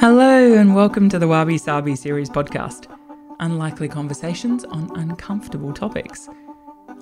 [0.00, 2.86] Hello, and welcome to the Wabi Sabi series podcast
[3.38, 6.26] Unlikely Conversations on Uncomfortable Topics.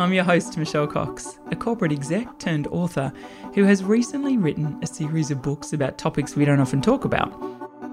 [0.01, 3.13] I'm your host, Michelle Cox, a corporate exec turned author
[3.55, 7.33] who has recently written a series of books about topics we don't often talk about.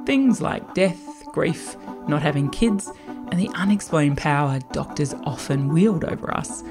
[0.07, 1.76] Things like death, grief,
[2.08, 6.64] not having kids, and the unexplained power doctors often wield over us.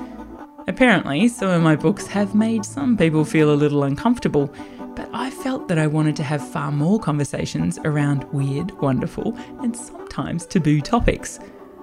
[0.66, 4.52] Apparently, some of my books have made some people feel a little uncomfortable,
[4.94, 9.76] but I felt that I wanted to have far more conversations around weird, wonderful, and
[9.76, 11.40] sometimes taboo topics.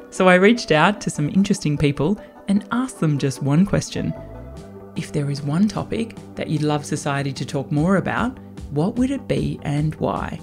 [0.10, 4.14] So I reached out to some interesting people and asked them just one question.
[4.96, 8.38] If there is one topic that you'd love society to talk more about,
[8.72, 10.40] what would it be and why?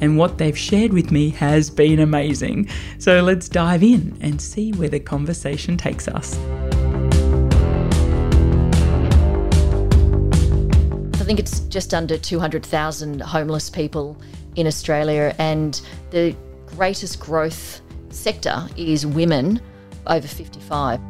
[0.00, 2.68] And what they've shared with me has been amazing.
[2.98, 6.36] So let's dive in and see where the conversation takes us.
[11.26, 14.16] Think it's just under 200,000 homeless people
[14.54, 16.34] in Australia, and the
[16.66, 19.60] greatest growth sector is women
[20.06, 21.00] over 55.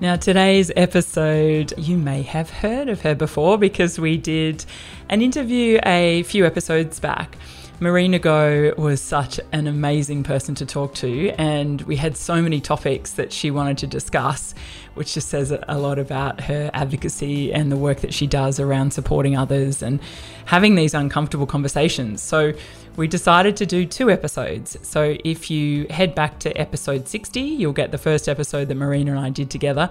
[0.00, 4.64] Now, today's episode, you may have heard of her before because we did
[5.08, 7.36] an interview a few episodes back
[7.80, 12.60] Marina Go was such an amazing person to talk to, and we had so many
[12.60, 14.52] topics that she wanted to discuss,
[14.94, 18.92] which just says a lot about her advocacy and the work that she does around
[18.92, 20.00] supporting others and
[20.46, 22.20] having these uncomfortable conversations.
[22.20, 22.52] So,
[22.96, 24.76] we decided to do two episodes.
[24.82, 29.12] So, if you head back to episode 60, you'll get the first episode that Marina
[29.12, 29.88] and I did together.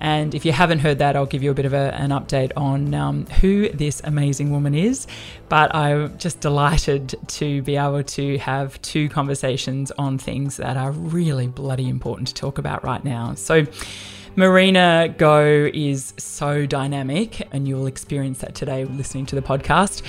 [0.00, 2.52] And if you haven't heard that, I'll give you a bit of a, an update
[2.56, 5.06] on um, who this amazing woman is.
[5.48, 10.92] But I'm just delighted to be able to have two conversations on things that are
[10.92, 13.34] really bloody important to talk about right now.
[13.34, 13.66] So,
[14.36, 20.02] Marina Go is so dynamic, and you'll experience that today listening to the podcast.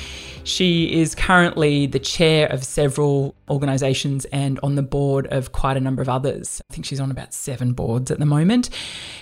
[0.43, 5.79] She is currently the chair of several organisations and on the board of quite a
[5.79, 6.61] number of others.
[6.69, 8.69] I think she's on about seven boards at the moment.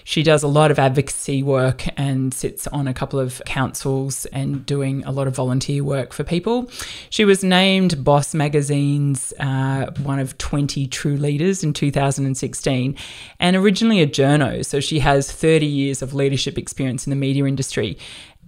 [0.03, 4.65] She does a lot of advocacy work and sits on a couple of councils and
[4.65, 6.69] doing a lot of volunteer work for people.
[7.09, 12.95] She was named Boss Magazine's uh, one of 20 true leaders in 2016
[13.39, 14.63] and originally a journo.
[14.65, 17.97] So she has 30 years of leadership experience in the media industry.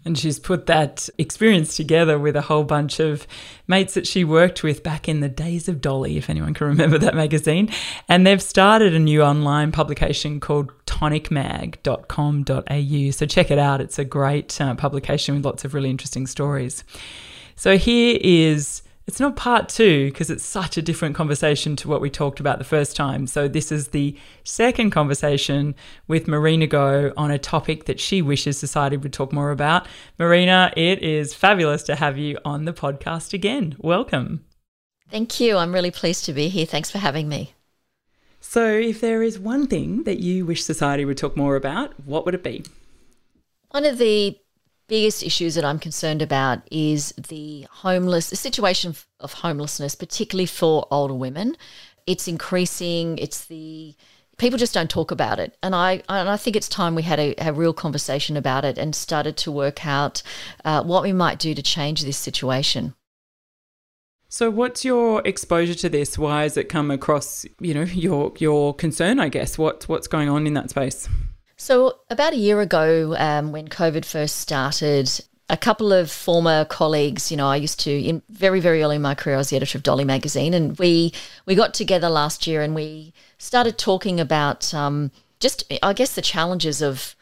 [0.03, 3.27] And she's put that experience together with a whole bunch of
[3.67, 6.97] mates that she worked with back in the days of Dolly, if anyone can remember
[6.97, 7.69] that magazine.
[8.09, 13.11] And they've started a new online publication called tonicmag.com.au.
[13.11, 13.81] So check it out.
[13.81, 16.83] It's a great uh, publication with lots of really interesting stories.
[17.55, 22.01] So here is it's not part two because it's such a different conversation to what
[22.01, 23.27] we talked about the first time.
[23.27, 25.75] So, this is the second conversation
[26.07, 29.87] with Marina Go on a topic that she wishes society would talk more about.
[30.19, 33.75] Marina, it is fabulous to have you on the podcast again.
[33.79, 34.45] Welcome.
[35.09, 35.57] Thank you.
[35.57, 36.65] I'm really pleased to be here.
[36.65, 37.53] Thanks for having me.
[38.39, 42.25] So, if there is one thing that you wish society would talk more about, what
[42.25, 42.63] would it be?
[43.71, 44.37] One of the
[44.91, 50.85] biggest issues that I'm concerned about is the homeless, the situation of homelessness, particularly for
[50.91, 51.55] older women.
[52.05, 53.17] It's increasing.
[53.17, 53.95] It's the
[54.37, 57.21] people just don't talk about it, and I and I think it's time we had
[57.21, 60.21] a, a real conversation about it and started to work out
[60.65, 62.93] uh, what we might do to change this situation.
[64.27, 66.17] So, what's your exposure to this?
[66.17, 67.45] Why has it come across?
[67.61, 69.57] You know, your your concern, I guess.
[69.57, 71.07] What's what's going on in that space?
[71.63, 75.11] So, about a year ago, um, when COVID first started,
[75.47, 79.03] a couple of former colleagues, you know, I used to, in very, very early in
[79.03, 81.13] my career, I was the editor of Dolly magazine, and we
[81.45, 86.23] we got together last year and we started talking about um, just, I guess, the
[86.23, 87.15] challenges of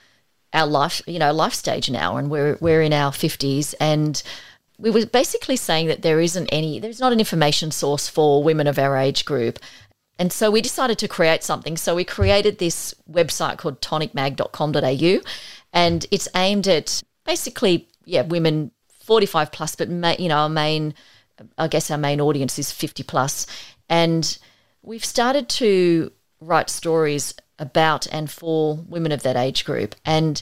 [0.54, 4.24] our life, you know, life stage now, and we're we're in our fifties, and
[4.78, 8.68] we were basically saying that there isn't any, there's not an information source for women
[8.68, 9.60] of our age group.
[10.20, 11.78] And so we decided to create something.
[11.78, 15.22] So we created this website called tonicmag.com.au
[15.72, 20.94] and it's aimed at basically yeah, women 45 plus but ma- you know, our main
[21.58, 23.48] I guess our main audience is 50 plus.
[23.88, 24.38] And
[24.82, 26.12] we've started to
[26.42, 29.96] write stories about and for women of that age group.
[30.06, 30.42] And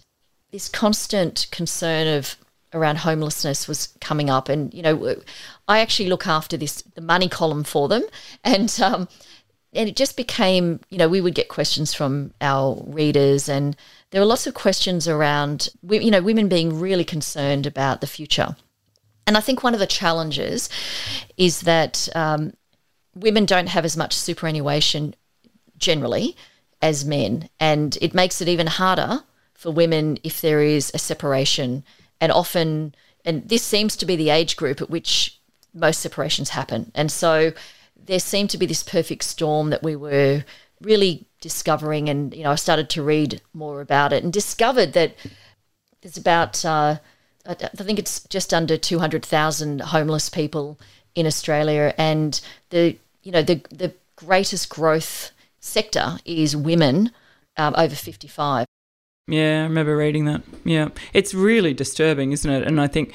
[0.51, 2.35] this constant concern of
[2.73, 4.49] around homelessness was coming up.
[4.49, 5.15] And you know
[5.67, 8.03] i actually look after this the money column for them.
[8.43, 9.07] And um,
[9.77, 13.77] and it just became, you know, we would get questions from our readers, and
[14.09, 18.55] there were lots of questions around, you know, women being really concerned about the future.
[19.27, 20.69] And I think one of the challenges
[21.37, 22.53] is that um,
[23.13, 25.15] women don't have as much superannuation
[25.77, 26.35] generally
[26.81, 29.23] as men, and it makes it even harder
[29.53, 31.83] for women if there is a separation.
[32.19, 32.95] And often,
[33.25, 35.39] and this seems to be the age group at which
[35.73, 36.91] most separations happen.
[36.95, 37.51] And so
[38.07, 40.43] there seemed to be this perfect storm that we were
[40.81, 42.09] really discovering.
[42.09, 45.15] And, you know, I started to read more about it and discovered that
[46.01, 46.97] there's about, uh,
[47.45, 50.79] I think it's just under 200,000 homeless people
[51.15, 51.93] in Australia.
[51.97, 52.39] And
[52.69, 57.11] the, you know, the, the greatest growth sector is women
[57.57, 58.65] um, over 55.
[59.27, 60.43] Yeah, I remember reading that.
[60.63, 60.89] Yeah.
[61.13, 62.63] It's really disturbing, isn't it?
[62.63, 63.13] And I think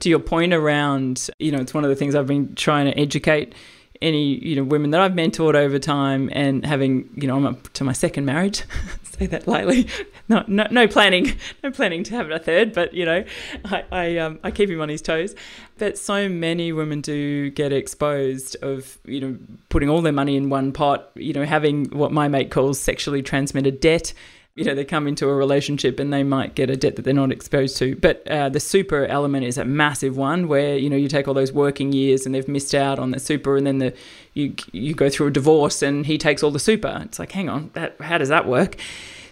[0.00, 2.98] to your point around, you know, it's one of the things I've been trying to
[2.98, 3.54] educate
[4.02, 7.72] any you know women that I've mentored over time and having you know I'm up
[7.74, 8.64] to my second marriage
[9.02, 9.88] say that lightly.
[10.28, 13.24] No, no no planning no planning to have a third but you know
[13.64, 15.34] I I, um, I keep him on his toes.
[15.76, 19.38] But so many women do get exposed of you know
[19.68, 23.22] putting all their money in one pot you know having what my mate calls sexually
[23.22, 24.12] transmitted debt
[24.56, 27.12] you know they come into a relationship and they might get a debt that they're
[27.12, 27.96] not exposed to.
[27.96, 31.34] But uh, the super element is a massive one where you know you take all
[31.34, 33.94] those working years and they've missed out on the super and then the
[34.34, 37.02] you you go through a divorce and he takes all the super.
[37.04, 38.76] It's like hang on that how does that work?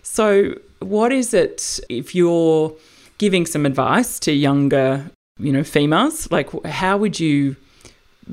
[0.03, 2.75] So what is it if you're
[3.19, 5.09] giving some advice to younger
[5.39, 6.31] you know females?
[6.33, 7.55] Like how would you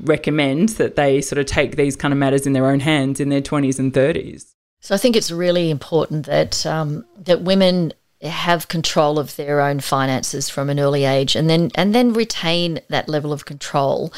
[0.03, 3.30] recommend that they sort of take these kind of matters in their own hands in
[3.30, 8.68] their 20s and 30s so I think it's really important that um, that women have
[8.68, 13.08] control of their own finances from an early age, and then and then retain that
[13.08, 14.14] level of control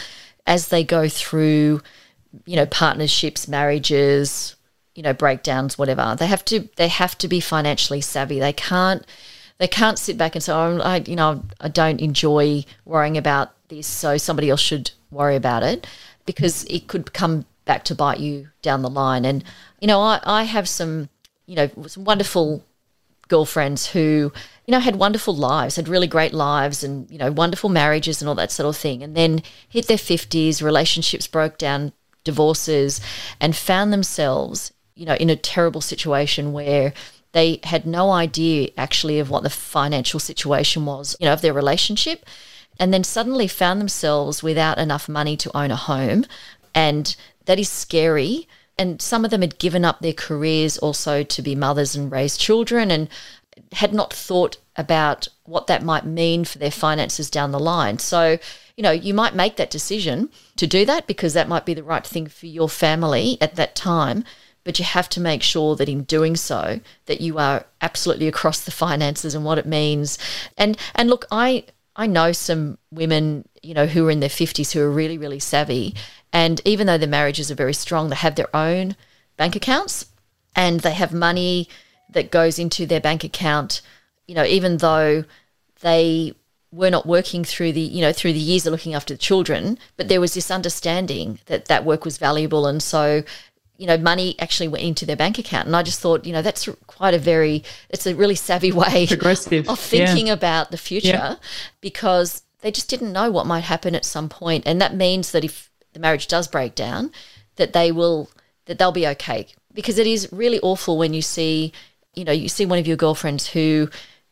[0.47, 1.81] as they go through,
[2.45, 4.55] you know, partnerships, marriages,
[4.95, 6.15] you know, breakdowns, whatever.
[6.17, 8.39] They have to they have to be financially savvy.
[8.39, 9.05] They can't
[9.59, 13.51] they can't sit back and say, oh, I, you know, I don't enjoy worrying about
[13.67, 15.85] this, so somebody else should worry about it,
[16.25, 19.25] because it could come back to bite you down the line.
[19.25, 19.43] And
[19.79, 21.09] you know, I, I have some,
[21.45, 22.63] you know, some wonderful
[23.31, 24.31] girlfriends who,
[24.67, 28.27] you know, had wonderful lives, had really great lives and, you know, wonderful marriages and
[28.27, 29.01] all that sort of thing.
[29.01, 31.93] And then hit their 50s, relationships broke down,
[32.25, 32.99] divorces,
[33.39, 36.93] and found themselves, you know, in a terrible situation where
[37.31, 41.53] they had no idea actually of what the financial situation was, you know, of their
[41.53, 42.25] relationship.
[42.79, 46.25] And then suddenly found themselves without enough money to own a home.
[46.73, 47.15] And
[47.45, 48.47] that is scary
[48.81, 52.35] and some of them had given up their careers also to be mothers and raise
[52.35, 53.09] children and
[53.73, 57.99] had not thought about what that might mean for their finances down the line.
[57.99, 58.39] So,
[58.75, 61.83] you know, you might make that decision to do that because that might be the
[61.83, 64.23] right thing for your family at that time,
[64.63, 68.61] but you have to make sure that in doing so that you are absolutely across
[68.61, 70.17] the finances and what it means.
[70.57, 71.65] And and look, I
[71.95, 75.39] I know some women, you know, who are in their 50s who are really really
[75.39, 75.93] savvy
[76.33, 78.95] and even though the marriages are very strong, they have their own
[79.37, 80.05] bank accounts
[80.55, 81.67] and they have money
[82.09, 83.81] that goes into their bank account,
[84.27, 85.23] you know, even though
[85.81, 86.33] they
[86.71, 89.77] were not working through the, you know, through the years of looking after the children,
[89.97, 92.65] but there was this understanding that that work was valuable.
[92.65, 93.23] And so,
[93.77, 95.65] you know, money actually went into their bank account.
[95.65, 99.07] And I just thought, you know, that's quite a very, it's a really savvy way
[99.07, 99.67] Progressive.
[99.67, 100.33] of thinking yeah.
[100.33, 101.35] about the future yeah.
[101.81, 104.63] because they just didn't know what might happen at some point.
[104.65, 107.11] And that means that if the marriage does break down,
[107.55, 108.29] that they will
[108.65, 109.47] that they'll be okay.
[109.73, 111.71] Because it is really awful when you see,
[112.13, 113.89] you know, you see one of your girlfriends who,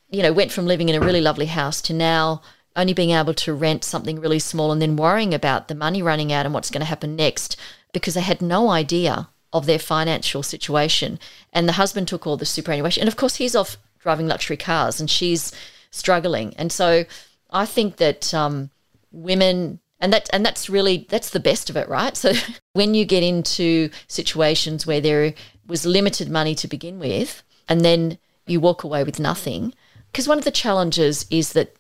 [0.10, 2.42] you know, went from living in a really lovely house to now
[2.76, 6.32] only being able to rent something really small and then worrying about the money running
[6.32, 7.58] out and what's going to happen next
[7.94, 11.20] because they had no idea of their financial situation.
[11.52, 13.02] And the husband took all the superannuation.
[13.02, 15.52] And of course, he's off driving luxury cars and she's
[15.92, 16.54] struggling.
[16.58, 17.06] And so
[17.50, 18.70] I think that um,
[19.12, 22.16] women and that and that's really that's the best of it right?
[22.16, 22.34] So
[22.74, 25.34] when you get into situations where there
[25.68, 29.74] was limited money to begin with and then you walk away with nothing
[30.12, 31.76] because one of the challenges is that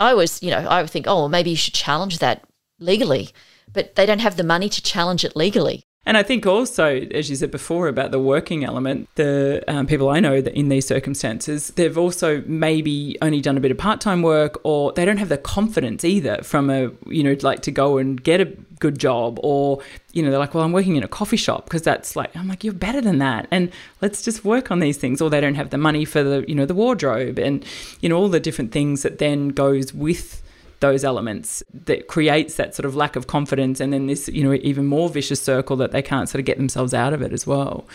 [0.00, 2.42] i was you know i would think oh maybe you should challenge that
[2.80, 3.30] legally.
[3.72, 7.28] But they don't have the money to challenge it legally and I think also, as
[7.28, 10.86] you said before, about the working element, the um, people I know that in these
[10.86, 15.18] circumstances, they've also maybe only done a bit of part time work or they don't
[15.18, 18.46] have the confidence either from a, you know, like to go and get a
[18.80, 21.82] good job or, you know, they're like, well, I'm working in a coffee shop because
[21.82, 23.46] that's like, I'm like, you're better than that.
[23.50, 25.20] And let's just work on these things.
[25.20, 27.62] Or they don't have the money for the, you know, the wardrobe and,
[28.00, 30.42] you know, all the different things that then goes with
[30.80, 34.54] those elements that creates that sort of lack of confidence and then this you know
[34.54, 37.46] even more vicious circle that they can't sort of get themselves out of it as
[37.46, 37.86] well.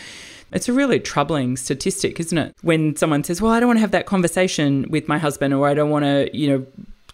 [0.51, 2.55] It's a really troubling statistic isn't it?
[2.61, 5.67] When someone says well i don't want to have that conversation with my husband or
[5.67, 6.65] i don't want to you know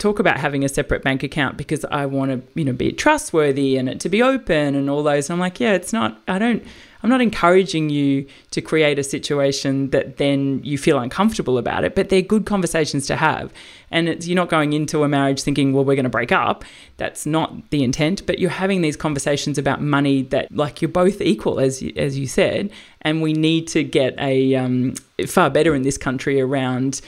[0.02, 3.78] talk about having a separate bank account because I want to, you know, be trustworthy
[3.78, 5.30] and it to be open and all those.
[5.30, 6.64] And I'm like, yeah, it's not, I don't,
[7.04, 11.96] I'm not encouraging you to create a situation that then you feel uncomfortable about it,
[11.96, 13.54] but they're good conversations to have.
[13.92, 16.64] And it's, you're not going into a marriage thinking, well, we're going to break up.
[16.98, 21.22] That's not the intent, but you're having these conversations about money that, like, you're both
[21.22, 22.72] equal, as you, as you said.
[23.02, 24.94] And we need to get a um,
[25.28, 27.02] far better in this country around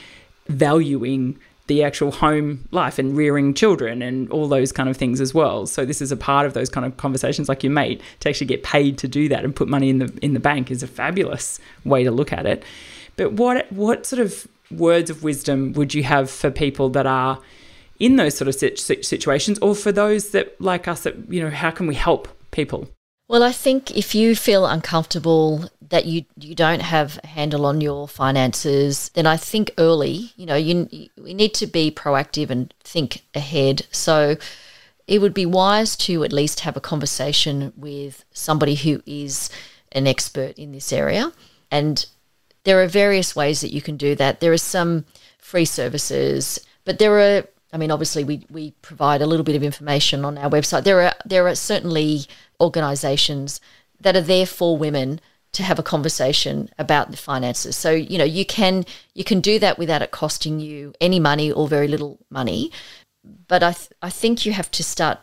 [0.47, 5.33] valuing the actual home life and rearing children and all those kind of things as
[5.33, 5.65] well.
[5.65, 8.47] So this is a part of those kind of conversations like you mate to actually
[8.47, 10.87] get paid to do that and put money in the in the bank is a
[10.87, 12.63] fabulous way to look at it.
[13.15, 17.39] But what what sort of words of wisdom would you have for people that are
[17.99, 21.71] in those sort of situations or for those that like us that you know how
[21.71, 22.89] can we help people?
[23.27, 27.79] Well, I think if you feel uncomfortable that you you don't have a handle on
[27.81, 30.87] your finances, then I think early, you know, you
[31.17, 33.87] we need to be proactive and think ahead.
[33.91, 34.35] So
[35.07, 39.49] it would be wise to at least have a conversation with somebody who is
[39.91, 41.31] an expert in this area.
[41.71, 42.05] And
[42.63, 44.39] there are various ways that you can do that.
[44.39, 45.05] There are some
[45.39, 49.63] free services, but there are I mean, obviously, we, we provide a little bit of
[49.63, 50.83] information on our website.
[50.83, 52.25] There are there are certainly
[52.63, 53.61] organisations
[53.99, 55.19] that are there for women
[55.51, 57.77] to have a conversation about the finances.
[57.77, 61.51] So, you know, you can you can do that without it costing you any money
[61.51, 62.71] or very little money.
[63.23, 65.19] But I th- I think you have to start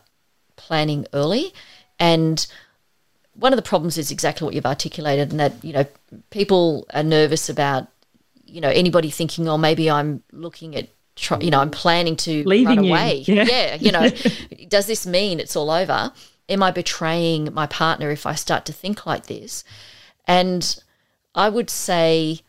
[0.56, 1.52] planning early
[1.98, 2.46] and
[3.34, 5.86] one of the problems is exactly what you've articulated and that, you know,
[6.30, 7.88] people are nervous about
[8.50, 12.44] you know anybody thinking oh maybe I'm looking at try, you know I'm planning to
[12.44, 13.24] Leaving run away.
[13.26, 13.34] You.
[13.36, 13.44] Yeah.
[13.44, 14.10] yeah, you know,
[14.68, 16.12] does this mean it's all over?
[16.50, 19.64] Am I betraying my partner if I start to think like this?
[20.26, 20.82] And
[21.34, 22.40] I would say,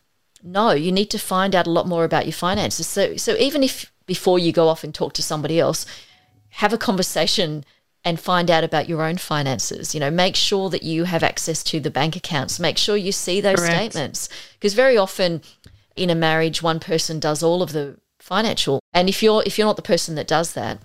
[0.43, 2.88] no, you need to find out a lot more about your finances.
[2.88, 5.86] So, so even if before you go off and talk to somebody else,
[6.50, 7.63] have a conversation
[8.03, 9.93] and find out about your own finances.
[9.93, 12.60] You know, make sure that you have access to the bank accounts.
[12.60, 13.93] Make sure you see those Correct.
[13.93, 15.41] statements because very often
[15.96, 19.67] in a marriage, one person does all of the financial, and if you're if you're
[19.67, 20.79] not the person that does that,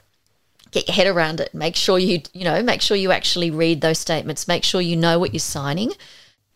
[0.76, 1.54] get your head around it.
[1.54, 4.46] Make sure you, you know, make sure you actually read those statements.
[4.46, 5.92] Make sure you know what you're signing.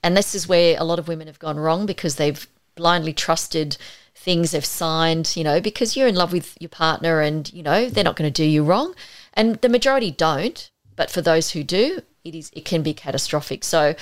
[0.05, 3.79] And this is where a lot of women have gone wrong because they've blindly trusted
[4.15, 7.89] things they've signed, you know, because you're in love with your partner and, you know,
[7.89, 8.95] they're not going to do you wrong.
[9.33, 13.65] And the majority don't, but for those who do, it is it can be catastrophic.
[13.65, 13.95] So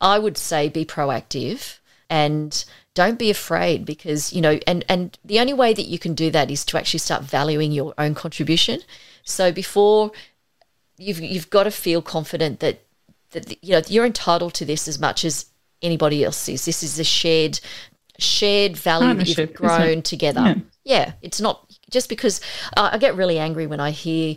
[0.00, 5.40] I would say be proactive and don't be afraid because, you know, and and the
[5.40, 8.82] only way that you can do that is to actually start valuing your own contribution
[9.28, 10.12] so before
[10.96, 12.82] you've you've got to feel confident that
[13.30, 15.46] that you know you're entitled to this as much as
[15.82, 16.64] anybody else is.
[16.64, 17.60] This is a shared
[18.18, 20.40] shared value that you've grown together.
[20.40, 20.54] Yeah.
[20.84, 21.12] yeah.
[21.22, 22.40] it's not just because
[22.76, 24.36] uh, I get really angry when I hear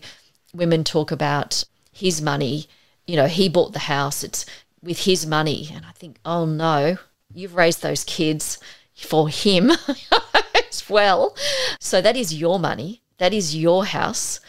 [0.54, 2.68] women talk about his money.
[3.08, 4.24] You know, he bought the house.
[4.24, 4.46] It's
[4.84, 6.98] with his money, and I think, oh no,
[7.34, 8.60] you've raised those kids
[8.96, 9.72] for him
[10.70, 11.36] as well.
[11.80, 13.02] So that is your money.
[13.18, 14.40] That is your house.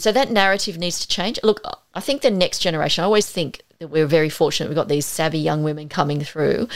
[0.00, 1.38] So that narrative needs to change.
[1.42, 1.60] Look,
[1.92, 5.04] I think the next generation, I always think that we're very fortunate we've got these
[5.04, 6.68] savvy young women coming through.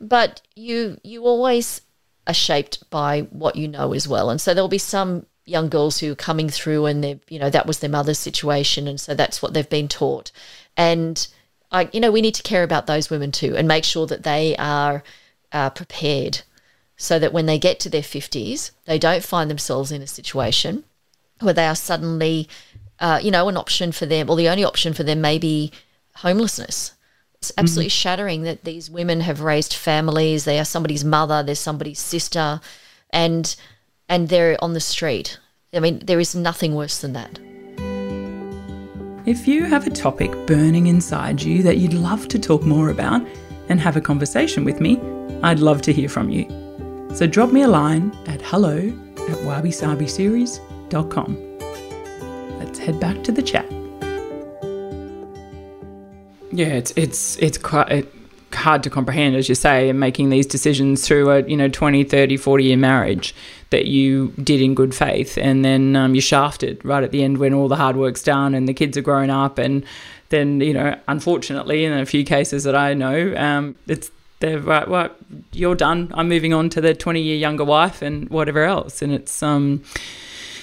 [0.00, 1.82] But you you always
[2.26, 4.30] are shaped by what you know as well.
[4.30, 7.50] And so there'll be some young girls who are coming through and they you know
[7.50, 10.32] that was their mother's situation and so that's what they've been taught.
[10.74, 11.26] And
[11.70, 14.22] I you know we need to care about those women too and make sure that
[14.22, 15.02] they are
[15.52, 16.40] uh, prepared
[16.96, 20.84] so that when they get to their 50s, they don't find themselves in a situation
[21.42, 22.48] where they are suddenly,
[23.00, 25.72] uh, you know, an option for them, or the only option for them may be
[26.16, 26.94] homelessness.
[27.34, 28.00] It's absolutely mm.
[28.00, 30.44] shattering that these women have raised families.
[30.44, 31.42] They are somebody's mother.
[31.42, 32.60] They're somebody's sister,
[33.10, 33.54] and
[34.08, 35.38] and they're on the street.
[35.74, 37.38] I mean, there is nothing worse than that.
[39.26, 43.26] If you have a topic burning inside you that you'd love to talk more about
[43.68, 45.00] and have a conversation with me,
[45.42, 46.46] I'd love to hear from you.
[47.14, 50.71] So drop me a line at hello at wabisabiseries.com
[52.58, 53.64] Let's head back to the chat.
[56.52, 58.06] Yeah, it's it's it's quite
[58.54, 62.04] hard to comprehend as you say and making these decisions through a you know 20
[62.04, 63.34] 30 40 year marriage
[63.70, 67.38] that you did in good faith and then um, you're shafted right at the end
[67.38, 69.84] when all the hard work's done and the kids are grown up and
[70.28, 74.88] then you know unfortunately in a few cases that i know um, it's they're right
[74.88, 75.08] well
[75.52, 79.12] you're done i'm moving on to the 20 year younger wife and whatever else and
[79.12, 79.82] it's um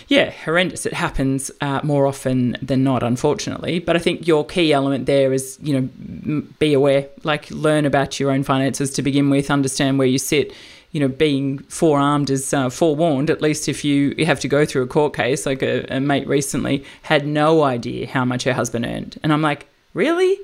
[0.09, 0.87] yeah, horrendous.
[0.87, 3.77] It happens uh, more often than not, unfortunately.
[3.77, 8.19] But I think your key element there is, you know, be aware, like learn about
[8.19, 10.51] your own finances to begin with, understand where you sit.
[10.91, 13.29] you know, being forearmed is uh, forewarned.
[13.29, 16.27] At least if you, have to go through a court case, like a, a mate
[16.27, 19.19] recently had no idea how much her husband earned.
[19.21, 20.39] And I'm like, really?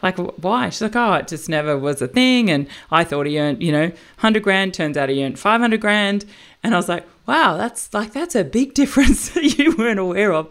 [0.00, 0.68] Like, why?
[0.70, 2.48] She's like, oh, it just never was a thing.
[2.48, 4.74] And I thought he earned, you know, 100 grand.
[4.74, 6.24] Turns out he earned 500 grand.
[6.62, 10.32] And I was like, wow, that's like, that's a big difference that you weren't aware
[10.32, 10.48] of.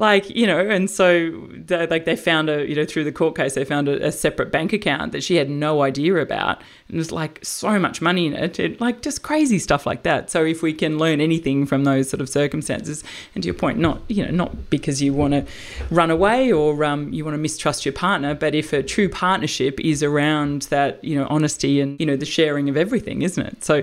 [0.00, 3.34] Like you know and so they, like they found a you know through the court
[3.34, 6.62] case they found a, a, separate bank account that she had no idea about.
[6.86, 10.30] And there's like so much money in it, it like just crazy stuff like that.
[10.30, 13.02] So if we can learn anything from those sort of circumstances
[13.34, 15.44] and to your point not you know not because you want to
[15.90, 19.80] run away or um, you want to mistrust your partner but if a true partnership
[19.80, 23.64] is around that you know honesty and you know the sharing of everything isn't it?
[23.64, 23.82] So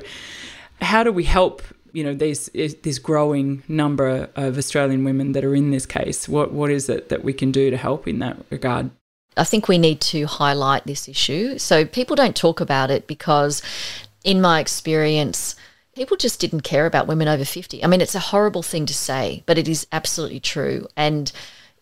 [0.82, 1.62] how do we help
[1.96, 6.28] you know there's this growing number of Australian women that are in this case.
[6.28, 8.92] What what is it that we can do to help in that regard?
[9.38, 13.62] I think we need to highlight this issue so people don't talk about it because,
[14.24, 15.56] in my experience,
[15.94, 17.84] people just didn't care about women over 50.
[17.84, 20.88] I mean, it's a horrible thing to say, but it is absolutely true.
[20.96, 21.32] And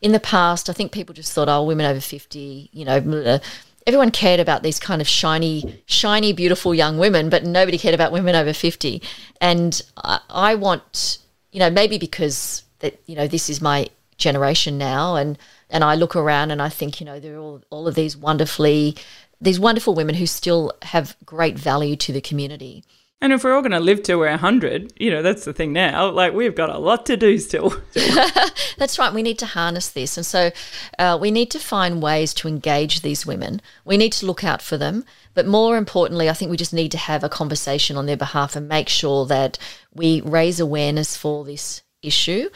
[0.01, 3.39] in the past, I think people just thought, oh, women over 50, you know,
[3.85, 8.11] everyone cared about these kind of shiny, shiny, beautiful young women, but nobody cared about
[8.11, 9.01] women over 50.
[9.41, 11.19] And I, I want,
[11.51, 15.37] you know, maybe because that, you know, this is my generation now and,
[15.69, 18.15] and I look around and I think, you know, there are all, all of these
[18.15, 18.95] wonderfully,
[19.41, 22.83] these wonderful women who still have great value to the community.
[23.23, 25.71] And if we're all going to live till we're 100, you know, that's the thing
[25.71, 26.09] now.
[26.09, 27.73] Like, we've got a lot to do still.
[28.77, 29.13] that's right.
[29.13, 30.17] We need to harness this.
[30.17, 30.51] And so
[30.99, 33.61] uh, we need to find ways to engage these women.
[33.85, 35.05] We need to look out for them.
[35.35, 38.57] But more importantly, I think we just need to have a conversation on their behalf
[38.57, 39.57] and make sure that
[39.93, 42.49] we raise awareness for this issue.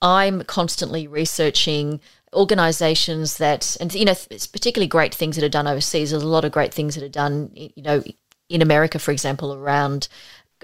[0.00, 2.00] I'm constantly researching
[2.32, 6.26] organizations that and you know it's particularly great things that are done overseas there's a
[6.26, 8.02] lot of great things that are done you know
[8.54, 10.08] in America, for example, around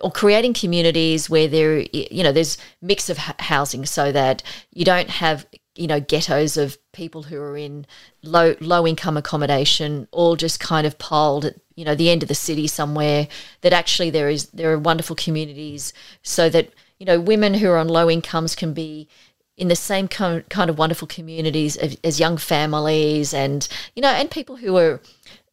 [0.01, 4.43] or creating communities where there, you know, there's mix of housing so that
[4.73, 5.45] you don't have,
[5.75, 7.85] you know, ghettos of people who are in
[8.23, 12.29] low low income accommodation, all just kind of piled at, you know, the end of
[12.29, 13.27] the city somewhere.
[13.63, 15.93] That actually there is there are wonderful communities
[16.23, 19.09] so that you know women who are on low incomes can be
[19.57, 24.31] in the same kind of wonderful communities as, as young families and you know and
[24.31, 25.03] people who are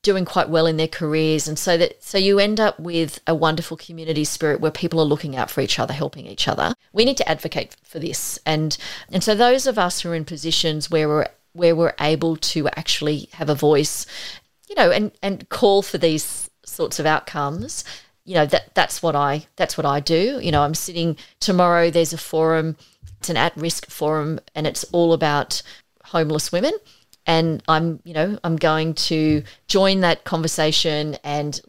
[0.08, 1.50] doing quite well in their careers.
[1.50, 5.06] And so that so you end up with a wonderful community spirit where people are
[5.06, 6.74] looking out for each other helping each other.
[6.94, 8.40] We need to advocate for this.
[8.46, 8.78] And
[9.12, 12.70] and so those of us who are in positions where we're where we're able to
[12.70, 14.06] actually have a voice
[14.70, 17.84] you know and and call for these sorts of outcomes
[18.24, 20.40] you know that that's what I that's what I do.
[20.42, 22.78] You know I'm sitting tomorrow there's a forum
[23.20, 25.62] it's an at-risk forum and it's all about
[26.06, 26.72] homeless women
[27.28, 31.60] and I'm, you know, I'm going to join that conversation and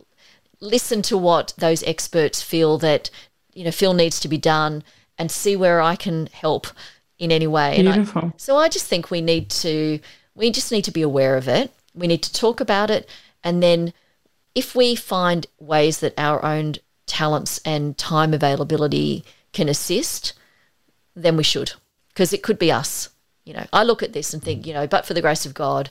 [0.61, 3.11] listen to what those experts feel that,
[3.53, 4.85] you know, feel needs to be done
[5.19, 6.69] and see where I can help
[7.19, 7.83] in any way.
[7.83, 8.27] Beautiful.
[8.27, 9.99] I, so I just think we need to
[10.37, 11.73] we just need to be aware of it.
[11.93, 13.09] We need to talk about it
[13.43, 13.93] and then
[14.55, 16.75] if we find ways that our own
[17.07, 20.33] talents and time availability can assist,
[21.15, 21.73] then we should
[22.09, 23.11] because it could be us
[23.49, 25.55] you know, I look at this and think, you know, but for the grace of
[25.55, 25.89] God,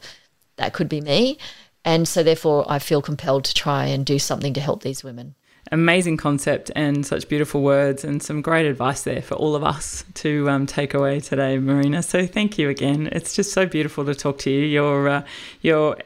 [0.58, 1.40] that could be me.
[1.84, 5.36] And so therefore I feel compelled to try and do something to help these women.
[5.72, 10.06] Amazing concept and such beautiful words and some great advice there for all of us
[10.14, 12.04] to um, take away today, Marina.
[12.04, 13.10] So thank you again.
[13.12, 14.62] It's just so beautiful to talk to you.
[14.62, 15.24] You're uh,
[15.62, 15.98] you're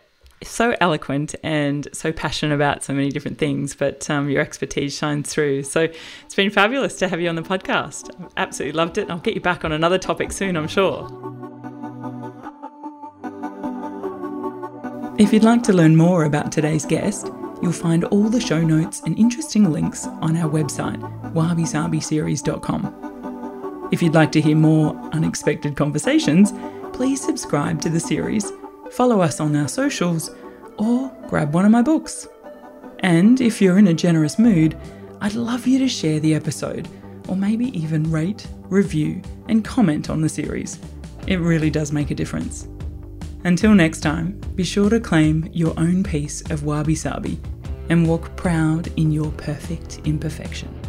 [0.43, 5.31] so eloquent and so passionate about so many different things, but um, your expertise shines
[5.31, 5.63] through.
[5.63, 5.87] So
[6.25, 8.09] it's been fabulous to have you on the podcast.
[8.19, 9.03] I've absolutely loved it.
[9.03, 11.07] And I'll get you back on another topic soon, I'm sure.
[15.17, 17.27] If you'd like to learn more about today's guest,
[17.61, 20.99] you'll find all the show notes and interesting links on our website,
[21.33, 23.89] wabisabiseries.com.
[23.91, 26.53] If you'd like to hear more unexpected conversations,
[26.93, 28.51] please subscribe to the series
[28.91, 30.31] follow us on our socials,
[30.77, 32.27] or grab one of my books.
[32.99, 34.77] And if you're in a generous mood,
[35.21, 36.87] I'd love you to share the episode,
[37.27, 40.79] or maybe even rate, review, and comment on the series.
[41.27, 42.67] It really does make a difference.
[43.43, 47.39] Until next time, be sure to claim your own piece of wabi sabi
[47.89, 50.80] and walk proud in your perfect imperfection.